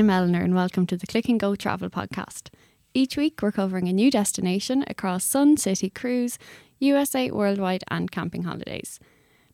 [0.00, 2.48] I'm Eleanor, and welcome to the Click and Go Travel Podcast.
[2.94, 6.38] Each week, we're covering a new destination across Sun City Cruise,
[6.78, 8.98] USA Worldwide, and camping holidays.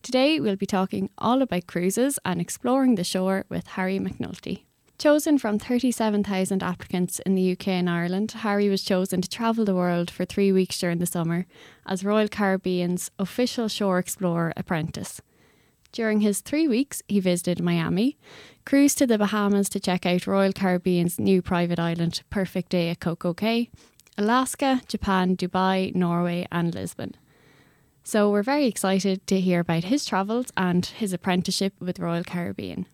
[0.03, 4.63] Today, we'll be talking all about cruises and exploring the shore with Harry McNulty.
[4.97, 9.75] Chosen from 37,000 applicants in the UK and Ireland, Harry was chosen to travel the
[9.75, 11.45] world for three weeks during the summer
[11.85, 15.21] as Royal Caribbean's official shore explorer apprentice.
[15.97, 18.19] During his three weeks, he visited Miami,
[18.67, 22.99] cruised to the Bahamas to check out Royal Caribbean's new private island, Perfect Day at
[22.99, 23.71] CocoCay,
[24.15, 27.15] Alaska, Japan, Dubai, Norway, and Lisbon.
[28.03, 32.85] So we're very excited to hear about his travels and his apprenticeship with Royal Caribbean.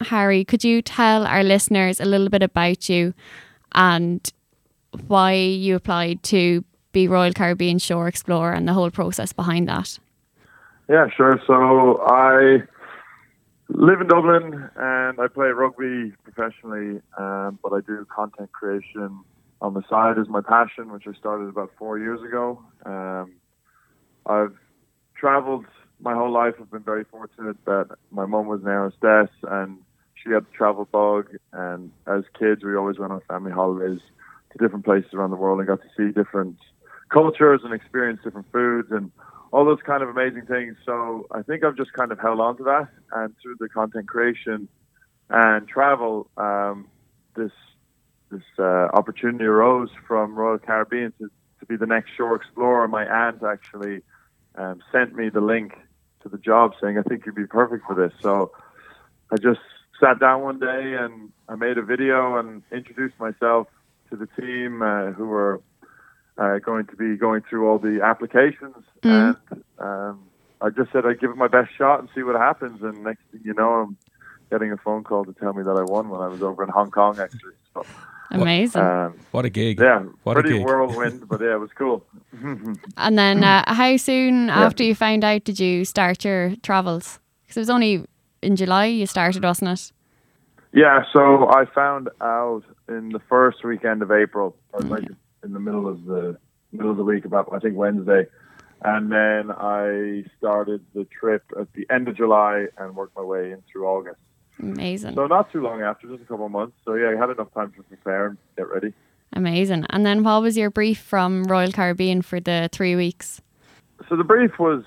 [0.00, 3.12] Harry, could you tell our listeners a little bit about you
[3.72, 4.32] and
[5.08, 9.98] why you applied to be Royal Caribbean Shore Explorer and the whole process behind that?
[10.90, 11.40] Yeah, sure.
[11.46, 12.64] So I
[13.68, 19.20] live in Dublin and I play rugby professionally, um, but I do content creation
[19.62, 22.60] on the side as my passion, which I started about four years ago.
[22.84, 23.34] Um,
[24.26, 24.56] I've
[25.14, 25.66] traveled
[26.00, 26.54] my whole life.
[26.60, 29.78] I've been very fortunate that my mum was an aerostess and
[30.14, 31.28] she had the travel bug.
[31.52, 34.00] And as kids, we always went on family holidays
[34.50, 36.56] to different places around the world and got to see different
[37.10, 39.12] cultures and experience different foods and
[39.52, 40.76] all those kind of amazing things.
[40.86, 44.08] So I think I've just kind of held on to that, and through the content
[44.08, 44.68] creation
[45.28, 46.88] and travel, um,
[47.36, 47.52] this
[48.30, 52.86] this uh, opportunity arose from Royal Caribbean to, to be the next shore explorer.
[52.86, 54.02] My aunt actually
[54.54, 55.74] um, sent me the link
[56.22, 58.12] to the job, saying I think you'd be perfect for this.
[58.22, 58.52] So
[59.32, 59.60] I just
[60.00, 63.66] sat down one day and I made a video and introduced myself
[64.10, 65.60] to the team uh, who were
[66.40, 69.36] uh, going to be going through all the applications, mm.
[69.50, 70.20] and um,
[70.60, 72.82] I just said I'd give it my best shot and see what happens.
[72.82, 73.96] And next thing you know, I'm
[74.50, 76.70] getting a phone call to tell me that I won when I was over in
[76.70, 77.52] Hong Kong, actually.
[77.74, 77.84] So,
[78.32, 78.80] Amazing!
[78.80, 79.80] Um, what a gig!
[79.80, 82.04] Yeah, what pretty whirlwind, but yeah, it was cool.
[82.96, 84.64] and then, uh, how soon yeah.
[84.64, 87.18] after you found out did you start your travels?
[87.42, 88.04] Because it was only
[88.40, 89.92] in July you started, wasn't it?
[90.72, 94.54] Yeah, so I found out in the first weekend of April.
[94.72, 95.08] I was like
[95.42, 96.38] in the middle of the
[96.72, 98.26] middle of the week, about I think Wednesday,
[98.82, 103.52] and then I started the trip at the end of July and worked my way
[103.52, 104.20] in through August.
[104.58, 105.14] Amazing.
[105.14, 106.76] So not too long after, just a couple of months.
[106.84, 108.92] So yeah, I had enough time to prepare and get ready.
[109.32, 109.86] Amazing.
[109.90, 113.40] And then what was your brief from Royal Caribbean for the three weeks?
[114.08, 114.82] So the brief was,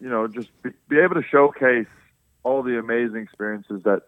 [0.00, 1.86] you know, just be, be able to showcase
[2.42, 4.02] all the amazing experiences that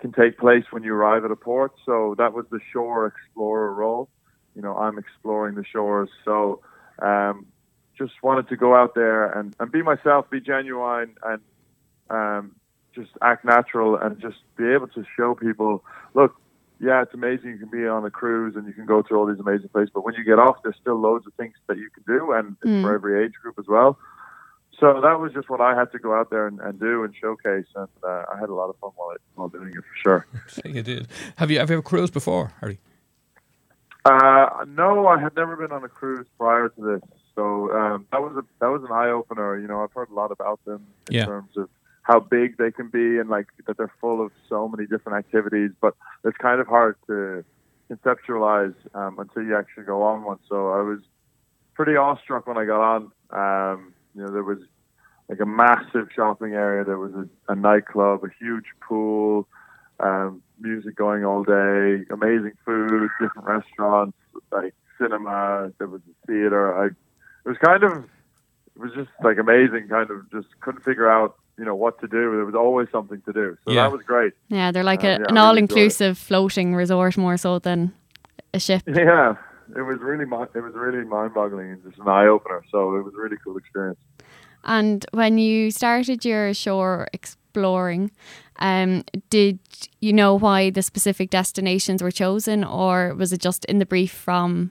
[0.00, 1.72] can take place when you arrive at a port.
[1.84, 4.08] So that was the shore explorer role
[4.56, 6.08] you know, I'm exploring the shores.
[6.24, 6.60] So
[7.00, 7.46] um,
[7.96, 11.40] just wanted to go out there and, and be myself, be genuine, and
[12.10, 12.56] um,
[12.94, 15.84] just act natural and just be able to show people,
[16.14, 16.34] look,
[16.80, 17.50] yeah, it's amazing.
[17.50, 19.90] You can be on a cruise and you can go to all these amazing places,
[19.94, 22.58] but when you get off, there's still loads of things that you can do, and
[22.60, 22.82] mm.
[22.82, 23.98] for every age group as well.
[24.78, 27.14] So that was just what I had to go out there and, and do and
[27.18, 30.26] showcase, and uh, I had a lot of fun while, while doing it for sure.
[30.66, 31.08] you did.
[31.36, 32.78] Have you have you ever cruised before, Harry?
[34.06, 38.22] Uh, no, I had never been on a cruise prior to this, so um, that
[38.22, 39.58] was a that was an eye opener.
[39.58, 41.24] You know, I've heard a lot about them in yeah.
[41.24, 41.68] terms of
[42.02, 45.72] how big they can be and like that they're full of so many different activities,
[45.80, 45.94] but
[46.24, 47.44] it's kind of hard to
[47.90, 50.38] conceptualize um, until you actually go on one.
[50.48, 51.00] So I was
[51.74, 53.02] pretty awestruck when I got on.
[53.30, 54.60] Um, you know, there was
[55.28, 56.84] like a massive shopping area.
[56.84, 59.48] There was a, a nightclub, a huge pool,
[59.98, 64.16] um, music going all day, amazing food, different restaurants,
[64.50, 65.72] like cinema.
[65.78, 66.76] There was a theater.
[66.76, 68.04] I, it was kind of,
[68.74, 69.88] it was just like amazing.
[69.88, 72.36] Kind of just couldn't figure out, you know, what to do.
[72.36, 73.82] There was always something to do, so yeah.
[73.82, 74.34] that was great.
[74.48, 77.92] Yeah, they're like uh, a, yeah, an all-inclusive floating resort more so than
[78.52, 78.82] a ship.
[78.86, 79.36] Yeah,
[79.74, 82.62] it was really, it was really mind-boggling and just an eye-opener.
[82.70, 83.98] So it was a really cool experience.
[84.64, 87.08] And when you started your shore
[87.56, 88.10] exploring,
[88.58, 89.58] um, did
[90.00, 94.12] you know why the specific destinations were chosen, or was it just in the brief
[94.12, 94.70] from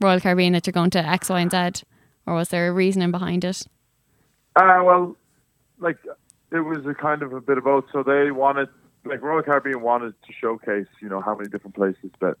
[0.00, 1.84] Royal Caribbean that you're going to X, Y, and Z,
[2.26, 3.66] or was there a reasoning behind it?
[4.54, 5.16] Uh, well,
[5.78, 5.98] like
[6.52, 7.84] it was a kind of a bit of both.
[7.92, 8.68] So they wanted,
[9.04, 12.36] like Royal Caribbean wanted to showcase, you know, how many different places that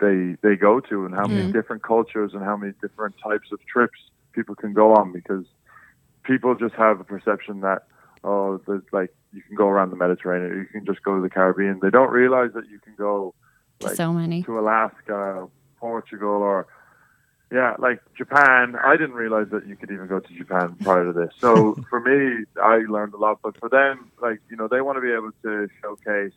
[0.00, 1.34] they they go to, and how mm.
[1.34, 4.00] many different cultures, and how many different types of trips
[4.32, 5.44] people can go on, because
[6.24, 7.86] people just have a perception that
[8.24, 11.30] oh, there's like you can go around the Mediterranean, you can just go to the
[11.30, 11.80] Caribbean.
[11.80, 13.34] They don't realize that you can go
[13.80, 16.66] like, so many to Alaska, Portugal, or
[17.52, 18.76] yeah, like Japan.
[18.82, 21.32] I didn't realize that you could even go to Japan prior to this.
[21.38, 23.40] So for me, I learned a lot.
[23.42, 26.32] But for them, like you know, they want to be able to showcase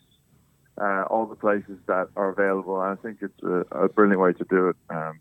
[0.80, 2.80] uh, all the places that are available.
[2.80, 4.76] And I think it's a, a brilliant way to do it.
[4.90, 5.20] Um,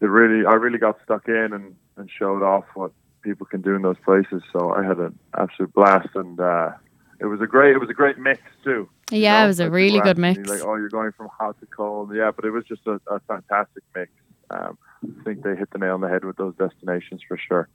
[0.00, 2.92] it really, I really got stuck in and, and showed off what
[3.24, 4.42] people can do in those places.
[4.52, 6.72] So I had an absolute blast, and uh,
[7.18, 8.88] it was a great, it was a great mix too.
[9.10, 9.44] Yeah, you know?
[9.44, 10.48] it was a really good mix.
[10.48, 12.14] Like, oh, you're going from hot to cold.
[12.14, 14.12] Yeah, but it was just a, a fantastic mix.
[14.50, 17.68] Um, I think they hit the nail on the head with those destinations for sure.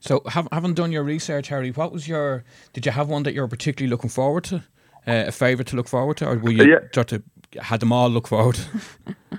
[0.00, 2.44] So, have, having done your research, Harry, what was your?
[2.72, 4.56] Did you have one that you're particularly looking forward to?
[5.04, 6.78] Uh, a favourite to look forward to, or were you yeah.
[6.94, 7.24] sort of
[7.60, 8.58] had them all look forward?
[9.06, 9.36] uh,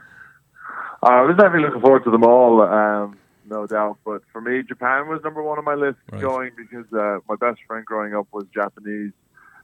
[1.03, 3.17] I was definitely looking forward to them all, um,
[3.49, 3.97] no doubt.
[4.05, 6.21] But for me, Japan was number one on my list right.
[6.21, 9.11] going because uh, my best friend growing up was Japanese,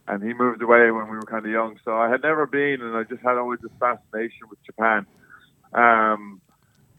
[0.08, 1.78] and he moved away when we were kind of young.
[1.84, 5.06] So I had never been, and I just had always this fascination with Japan.
[5.72, 6.40] Um,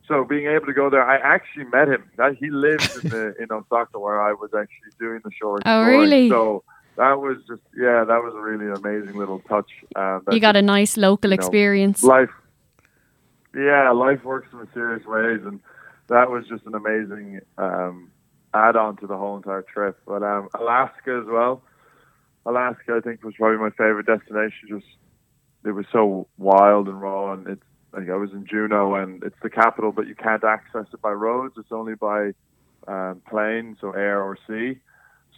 [0.08, 2.04] so being able to go there, I actually met him.
[2.18, 5.58] That he lived in the in Osaka where I was actually doing the show.
[5.66, 6.30] Oh, really?
[6.30, 6.64] So
[6.98, 9.70] that was just yeah, that was a really amazing little touch.
[9.96, 12.04] Um, you got a nice local know, experience.
[12.04, 12.30] Life,
[13.56, 15.62] yeah, life works in mysterious ways, and
[16.12, 18.12] that was just an amazing um,
[18.54, 19.98] add-on to the whole entire trip.
[20.06, 21.64] But um, Alaska as well.
[22.46, 24.68] Alaska, I think, was probably my favorite destination.
[24.68, 24.86] Just
[25.64, 27.64] it was so wild and raw, and it's
[27.94, 31.12] like I was in Juneau, and it's the capital, but you can't access it by
[31.12, 31.56] roads.
[31.58, 32.32] It's only by
[32.88, 34.80] um, plane, so air or sea.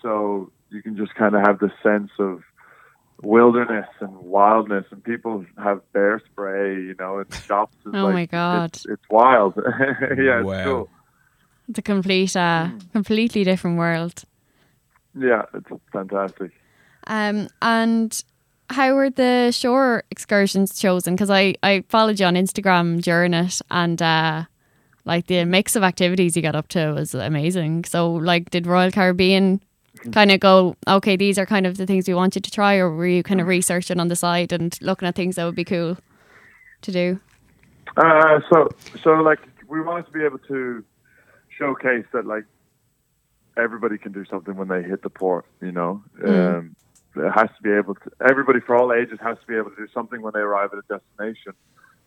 [0.02, 2.42] So you can just kind of have this sense of
[3.24, 7.76] wilderness and wildness, and people have bear spray, you know, in shops.
[7.86, 9.54] It's oh like, my god, it's, it's wild.
[10.18, 10.54] yeah, wow.
[10.54, 10.90] it's cool.
[11.70, 12.92] It's a complete, uh, mm.
[12.92, 14.24] completely different world.
[15.18, 16.52] Yeah, it's fantastic.
[17.08, 18.24] Um, and
[18.70, 21.16] how were the shore excursions chosen?
[21.16, 24.44] Because I, I followed you on Instagram during it and uh,
[25.06, 27.86] like the mix of activities you got up to was amazing.
[27.86, 29.62] So like did Royal Caribbean
[30.12, 32.76] kind of go, okay, these are kind of the things we want you to try
[32.76, 35.56] or were you kind of researching on the side and looking at things that would
[35.56, 35.98] be cool
[36.82, 37.20] to do?
[37.98, 38.70] Uh, so,
[39.04, 40.84] so like we wanted to be able to
[41.58, 42.46] showcase that like
[43.58, 46.04] everybody can do something when they hit the port, you know.
[46.22, 46.58] Mm.
[46.58, 46.76] Um,
[47.16, 48.12] it has to be able to.
[48.28, 50.80] Everybody for all ages has to be able to do something when they arrive at
[50.80, 51.54] a destination.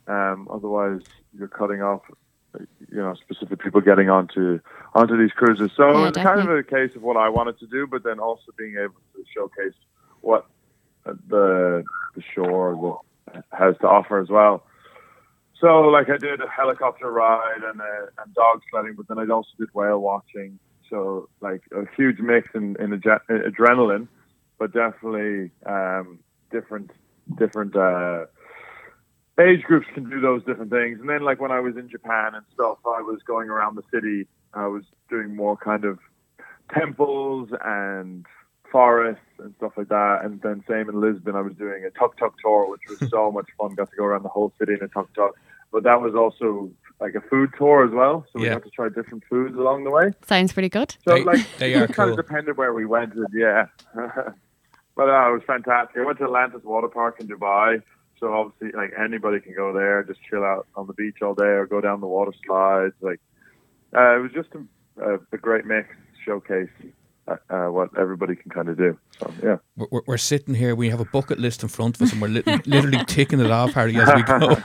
[0.08, 1.02] Um, otherwise,
[1.36, 2.02] you're cutting off,
[2.90, 4.60] you know, specific people getting onto
[4.94, 5.70] onto these cruises.
[5.76, 6.44] So yeah, it's definitely.
[6.44, 9.00] kind of a case of what I wanted to do, but then also being able
[9.14, 9.74] to showcase
[10.20, 10.46] what
[11.04, 13.00] the the shore
[13.52, 14.64] has to offer as well.
[15.60, 19.24] So, like, I did a helicopter ride and, a, and dog sledding, but then I
[19.32, 20.58] also did whale watching.
[20.90, 24.06] So, like, a huge mix in, in adrenaline
[24.58, 26.18] but definitely um,
[26.50, 26.90] different
[27.38, 28.26] different uh,
[29.38, 31.00] age groups can do those different things.
[31.00, 33.82] And then like when I was in Japan and stuff, I was going around the
[33.92, 34.26] city.
[34.54, 35.98] I was doing more kind of
[36.72, 38.24] temples and
[38.70, 40.20] forests and stuff like that.
[40.24, 43.30] And then same in Lisbon, I was doing a tuk tuk tour, which was so
[43.30, 43.74] much fun.
[43.74, 45.36] Got to go around the whole city in a tuk tuk.
[45.72, 48.24] But that was also like a food tour as well.
[48.32, 50.12] So we got to try different foods along the way.
[50.26, 50.96] Sounds pretty good.
[51.06, 52.10] So they, like they are kind cool.
[52.10, 53.12] of depended where we went.
[53.32, 53.66] Yeah.
[54.96, 55.98] But uh, it was fantastic.
[55.98, 57.82] I went to Atlantis Water Park in Dubai.
[58.18, 61.44] So obviously, like anybody can go there, just chill out on the beach all day,
[61.44, 62.94] or go down the water slides.
[63.00, 63.20] Like
[63.94, 64.48] uh, it was just
[64.98, 65.88] a, a, great mix
[66.24, 66.70] showcase
[67.28, 68.98] uh, uh, what everybody can kind of do.
[69.18, 70.74] So yeah, we're, we're, sitting here.
[70.74, 73.50] We have a bucket list in front of us, and we're li- literally ticking it
[73.50, 74.56] off, Harry, as we go.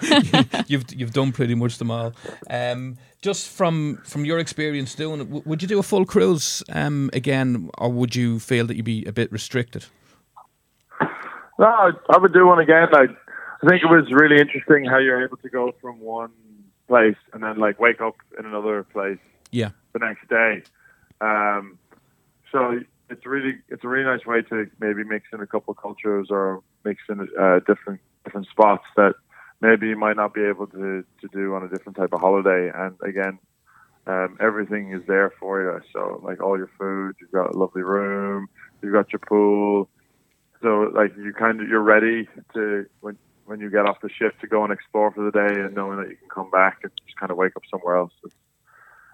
[0.67, 2.13] you've you've done pretty much them all.
[2.49, 7.09] Um, just from from your experience doing it, would you do a full cruise um,
[7.11, 9.85] again, or would you feel that you'd be a bit restricted?
[11.61, 12.87] No, I would do one again.
[12.91, 13.05] I,
[13.63, 16.31] I think it was really interesting how you're able to go from one
[16.87, 19.19] place and then like wake up in another place.
[19.51, 19.69] Yeah.
[19.93, 20.63] The next day.
[21.19, 21.77] Um,
[22.51, 25.77] so it's really it's a really nice way to maybe mix in a couple of
[25.77, 29.13] cultures or mix in uh, different different spots that
[29.61, 32.71] maybe you might not be able to to do on a different type of holiday.
[32.73, 33.37] And again,
[34.07, 35.81] um, everything is there for you.
[35.93, 38.47] So like all your food, you've got a lovely room,
[38.81, 39.87] you've got your pool,
[40.61, 43.17] so like you kind of you're ready to when
[43.51, 45.97] when you get off the ship to go and explore for the day and knowing
[45.97, 48.13] that you can come back and just kind of wake up somewhere else.
[48.23, 48.35] It's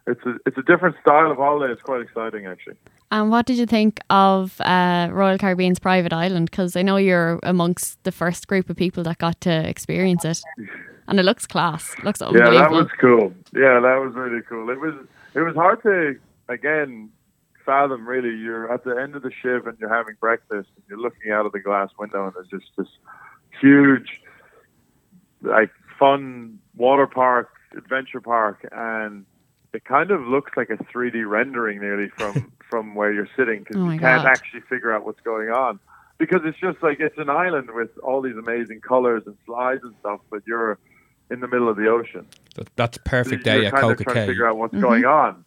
[0.06, 1.74] it's a, it's a different style of holiday.
[1.74, 2.76] It's quite exciting actually.
[3.12, 6.52] And what did you think of uh, Royal Caribbean's private island?
[6.52, 10.42] Because I know you're amongst the first group of people that got to experience it,
[11.08, 11.94] and it looks class.
[11.98, 12.54] It looks unbelievable.
[12.54, 13.34] Yeah, that was cool.
[13.54, 14.70] Yeah, that was really cool.
[14.70, 14.94] It was
[15.34, 16.18] it was hard to
[16.48, 17.10] again
[17.66, 18.38] fathom really.
[18.38, 21.46] You're at the end of the ship and you're having breakfast and you're looking out
[21.48, 22.88] of the glass window and there's just this
[23.60, 24.22] huge,
[25.42, 29.26] like fun water park, adventure park, and
[29.74, 33.78] it kind of looks like a 3D rendering nearly from from where you're sitting because
[33.78, 34.32] oh you can't God.
[34.32, 35.80] actually figure out what's going on.
[36.18, 39.94] because it's just like it's an island with all these amazing colors and slides and
[40.00, 40.78] stuff, but you're
[41.30, 42.26] in the middle of the ocean.
[42.56, 45.46] That- That's perfect So day at Coca trying to figure out what's going on.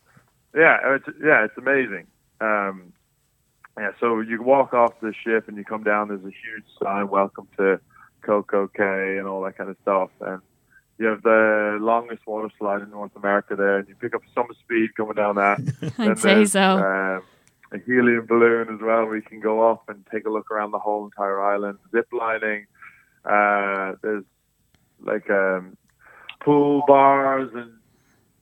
[0.55, 2.07] Yeah, it's yeah, it's amazing.
[2.41, 2.93] Um,
[3.79, 6.09] yeah, so you walk off the ship and you come down.
[6.09, 7.81] There's a huge sign, "Welcome to
[8.21, 10.11] CocoCay" and all that kind of stuff.
[10.21, 10.41] And
[10.99, 14.47] you have the longest water slide in North America there, and you pick up some
[14.61, 15.59] speed coming down that.
[15.99, 16.79] I'd And say so.
[16.79, 17.23] Um,
[17.73, 20.73] a helium balloon as well, where you can go off and take a look around
[20.73, 21.79] the whole entire island.
[21.93, 22.67] Zip lining.
[23.25, 24.25] Uh, there's
[25.01, 25.77] like um,
[26.41, 27.73] pool bars and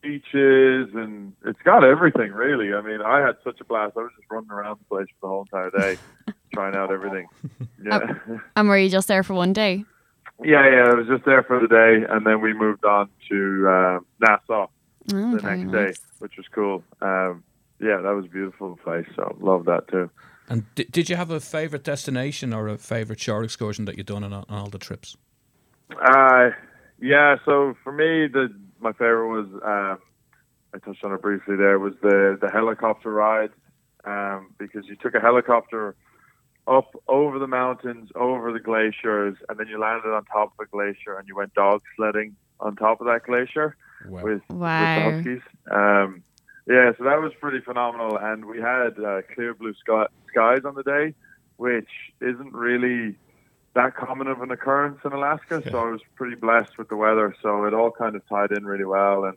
[0.01, 2.73] beaches, and it's got everything really.
[2.75, 3.97] I mean, I had such a blast.
[3.97, 5.99] I was just running around the place for the whole entire day,
[6.53, 7.27] trying out everything.
[7.81, 8.01] Yeah,
[8.57, 9.85] And were you just there for one day?
[10.43, 10.91] yeah, yeah.
[10.91, 14.67] I was just there for the day, and then we moved on to um Nassau
[15.13, 15.73] Oh, the next nice.
[15.73, 16.83] day, which was cool.
[17.01, 17.45] Um,
[17.81, 19.07] yeah, that was a beautiful place.
[19.15, 20.11] So love that too.
[20.49, 24.07] And di- did you have a favorite destination or a favorite shore excursion that you've
[24.07, 25.17] done on, all- on all the trips?
[26.03, 26.51] Uh,
[27.01, 27.37] yeah.
[27.45, 28.49] So for me, the
[28.81, 29.99] my favorite was um,
[30.75, 31.55] I touched on it briefly.
[31.57, 33.51] There was the the helicopter ride
[34.05, 35.95] um, because you took a helicopter
[36.69, 40.71] up over the mountains, over the glaciers, and then you landed on top of a
[40.71, 44.23] glacier and you went dog sledding on top of that glacier Wow.
[44.23, 44.59] with, with
[44.95, 45.43] the Huskies.
[45.71, 46.23] Um,
[46.67, 50.75] yeah, so that was pretty phenomenal, and we had uh, clear blue sky, skies on
[50.75, 51.15] the day,
[51.57, 51.89] which
[52.21, 53.17] isn't really
[53.75, 55.63] that common of an occurrence in Alaska.
[55.71, 57.35] So I was pretty blessed with the weather.
[57.43, 59.37] So it all kind of tied in really well, and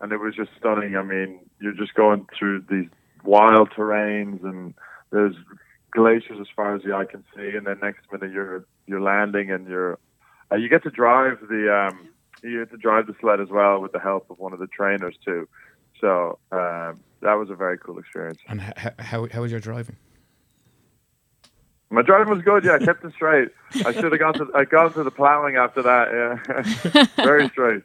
[0.00, 0.96] and it was just stunning.
[0.96, 2.88] I mean, you're just going through these
[3.24, 4.74] wild terrains, and
[5.10, 5.34] there's
[5.90, 9.50] glaciers as far as the eye can see, and then next minute you're you're landing,
[9.50, 9.98] and you're
[10.52, 12.08] uh, you get to drive the um,
[12.42, 14.66] you get to drive the sled as well with the help of one of the
[14.66, 15.48] trainers too.
[16.00, 18.38] So um, that was a very cool experience.
[18.48, 19.96] And h- h- how, how was your driving?
[21.90, 22.64] My driving was good.
[22.64, 23.48] Yeah, I kept it straight.
[23.84, 26.08] I should have gone to I gone to the plowing after that.
[26.12, 27.82] Yeah, very straight.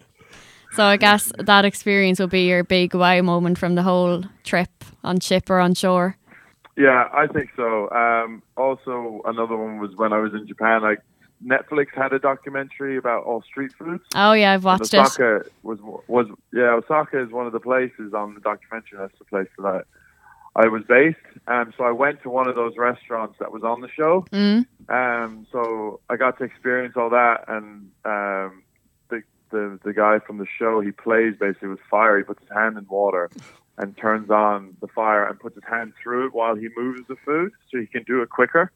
[0.73, 4.69] So I guess that experience will be your big wow moment from the whole trip
[5.03, 6.17] on ship or on shore.
[6.75, 7.89] Yeah, I think so.
[7.91, 10.81] Um, also, another one was when I was in Japan.
[10.81, 10.99] Like
[11.45, 14.03] Netflix had a documentary about all street foods.
[14.15, 14.99] Oh yeah, I've watched it.
[14.99, 18.97] Osaka was was yeah, Osaka is one of the places on the documentary.
[18.97, 19.65] That's the place that
[20.55, 21.17] I, I was based.
[21.47, 24.25] Um, so I went to one of those restaurants that was on the show.
[24.31, 24.65] Mm.
[24.89, 28.63] Um, so I got to experience all that, and um,
[29.09, 32.17] the, the the guy from the show he plays basically with fire.
[32.17, 33.29] He puts his hand in water
[33.77, 37.15] and turns on the fire and puts his hand through it while he moves the
[37.25, 38.71] food, so he can do it quicker.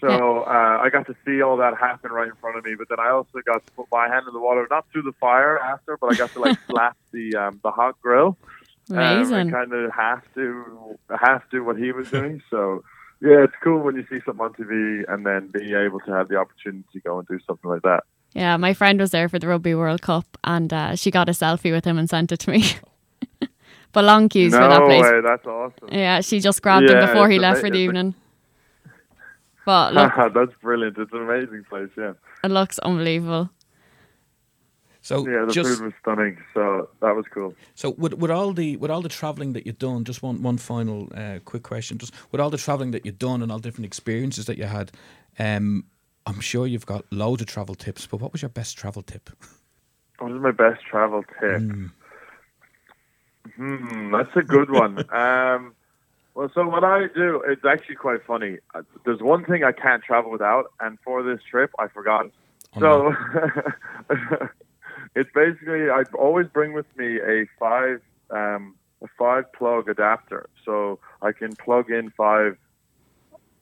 [0.00, 2.88] So uh, I got to see all that happen right in front of me, but
[2.88, 5.58] then I also got to put my hand in the water, not through the fire
[5.58, 8.36] after, but I got to like slap the um, the hot grill.
[8.90, 9.48] Um, Amazing.
[9.48, 12.42] I kind of have to have to what he was doing.
[12.50, 12.84] So
[13.20, 16.28] yeah, it's cool when you see something on TV and then being able to have
[16.28, 18.04] the opportunity to go and do something like that.
[18.34, 21.32] Yeah, my friend was there for the Rugby World Cup and uh, she got a
[21.32, 22.64] selfie with him and sent it to me.
[23.96, 25.02] but long queues no for that place.
[25.02, 25.88] way, that's awesome.
[25.90, 28.14] Yeah, she just grabbed him before he left ama- for the it's a- evening.
[29.64, 30.98] But look, that's brilliant.
[30.98, 31.88] It's an amazing place.
[31.96, 32.12] Yeah,
[32.44, 33.48] it looks unbelievable.
[35.00, 35.46] So yeah.
[35.46, 36.36] The just food was stunning.
[36.52, 37.54] So that was cool.
[37.74, 40.58] so with, with all the with all the traveling that you've done, just one one
[40.58, 41.96] final uh, quick question.
[41.96, 44.92] Just with all the traveling that you've done and all different experiences that you had,
[45.38, 45.84] um,
[46.26, 48.06] I'm sure you've got loads of travel tips.
[48.06, 49.30] But what was your best travel tip?
[50.18, 51.62] What was my best travel tip?
[51.62, 51.92] Mm.
[53.56, 54.98] Hmm, that's a good one.
[55.12, 55.74] um,
[56.34, 58.58] well, so what I do, it's actually quite funny.
[58.74, 62.26] Uh, There's one thing I can't travel without, and for this trip, I forgot.
[62.76, 63.14] Oh, So
[65.14, 70.98] it's basically I always bring with me a five um, a five plug adapter, so
[71.22, 72.58] I can plug in five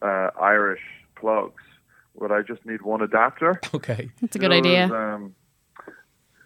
[0.02, 0.82] uh, Irish
[1.16, 1.62] plugs.
[2.18, 3.60] But I just need one adapter.
[3.74, 4.10] Okay.
[4.22, 4.88] It's a good There idea.
[4.88, 5.34] was, um,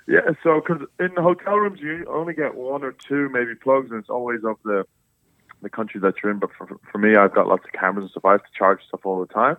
[0.08, 3.90] yeah, so because in the hotel rooms you only get one or two maybe plugs,
[3.90, 4.86] and it's always of the
[5.60, 6.38] the country that you're in.
[6.38, 8.24] But for for me, I've got lots of cameras and stuff.
[8.24, 9.58] I have to charge stuff all the time,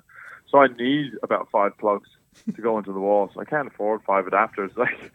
[0.50, 2.10] so I need about five plugs
[2.56, 3.30] to go into the wall.
[3.32, 4.72] So I can't afford five adapters.
[4.78, 5.12] Like,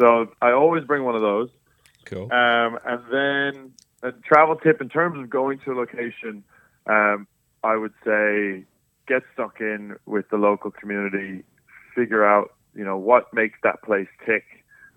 [0.00, 1.48] so I always bring one of those.
[2.04, 2.24] Cool.
[2.32, 3.72] Um, and then
[4.02, 6.42] a travel tip in terms of going to a location,
[6.86, 7.28] um,
[7.62, 8.64] I would say
[9.06, 11.44] get stuck in with the local community,
[11.94, 14.44] figure out you know what makes that place tick,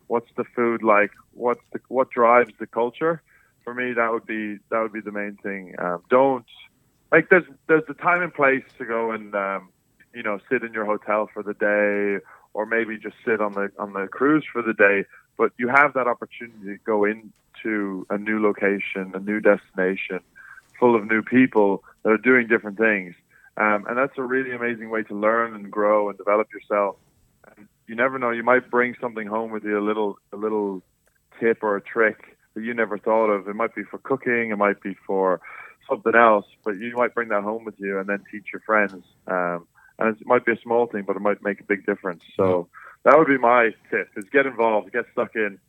[0.07, 3.21] what's the food like, what's the what drives the culture.
[3.63, 5.75] For me, that would be that would be the main thing.
[5.79, 6.45] Um, don't
[7.11, 9.69] like there's there's the time and place to go and um,
[10.13, 13.71] you know sit in your hotel for the day, or maybe just sit on the
[13.79, 15.05] on the cruise for the day
[15.37, 20.19] but you have that opportunity to go into a new location, a new destination,
[20.79, 23.15] full of new people that are doing different things,
[23.57, 26.97] Um, and that's a really amazing way to learn and grow and develop yourself.
[27.87, 30.81] You never know; you might bring something home with you—a little, a little
[31.39, 33.47] tip or a trick that you never thought of.
[33.47, 35.39] It might be for cooking, it might be for
[35.87, 39.03] something else, but you might bring that home with you and then teach your friends.
[39.27, 39.67] Um,
[39.99, 42.23] and it might be a small thing, but it might make a big difference.
[42.35, 42.67] So
[43.03, 45.59] that would be my tip: is get involved, get stuck in.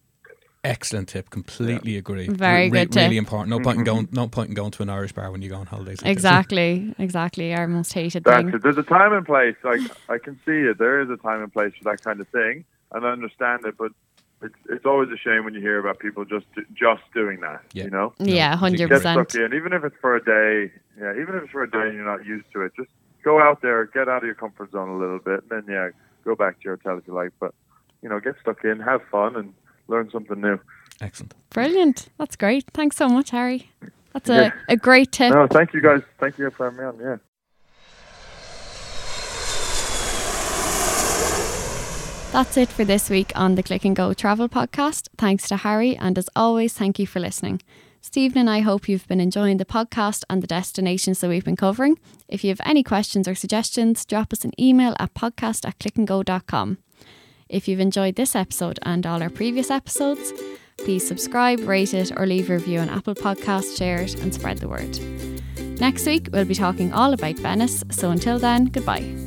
[0.66, 1.30] Excellent tip.
[1.30, 1.98] Completely yeah.
[1.98, 2.28] agree.
[2.28, 3.50] Very re- good re- Really important.
[3.50, 4.06] No point in going.
[4.06, 4.16] Mm-hmm.
[4.16, 6.02] No point in going to an Irish bar when you go on holidays.
[6.02, 6.94] Like exactly.
[6.98, 7.54] Exactly.
[7.54, 8.54] Our most hated That's thing.
[8.54, 8.62] It.
[8.62, 9.56] There's a time and place.
[9.64, 10.78] I I can see it.
[10.78, 13.76] There is a time and place for that kind of thing, and I understand it.
[13.78, 13.92] But
[14.42, 17.62] it's it's always a shame when you hear about people just just doing that.
[17.72, 17.84] Yeah.
[17.84, 18.12] You know.
[18.18, 19.52] Yeah, hundred Get stuck percent.
[19.52, 20.72] in, even if it's for a day.
[20.98, 22.90] Yeah, even if it's for a day and you're not used to it, just
[23.22, 25.90] go out there, get out of your comfort zone a little bit, and then yeah,
[26.24, 27.32] go back to your hotel if you like.
[27.38, 27.54] But
[28.02, 29.52] you know, get stuck in, have fun, and
[29.88, 30.58] learn something new.
[31.00, 31.34] Excellent.
[31.50, 32.08] Brilliant.
[32.18, 32.64] That's great.
[32.72, 33.70] Thanks so much, Harry.
[34.12, 34.50] That's a, Yeah.
[34.68, 35.32] a great tip.
[35.34, 36.00] No, thank you guys.
[36.18, 36.98] Thank you for having me on.
[36.98, 37.16] Yeah.
[42.32, 45.08] That's it for this week on the Click and Go Travel Podcast.
[45.16, 47.62] Thanks to Harry, and as always, thank you for listening.
[48.02, 51.56] Stephen and I hope you've been enjoying the podcast and the destinations that we've been
[51.56, 51.98] covering.
[52.28, 56.76] If you have any questions or suggestions, drop us an email at podcast at clickandgo.com.
[57.48, 60.32] If you've enjoyed this episode and all our previous episodes,
[60.78, 64.58] please subscribe, rate it, or leave a review on Apple Podcasts, share it, and spread
[64.58, 64.98] the word.
[65.80, 69.25] Next week, we'll be talking all about Venice, so until then, goodbye.